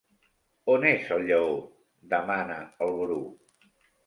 [0.75, 1.51] On és el lleó?
[2.07, 3.21] —demana el Bru.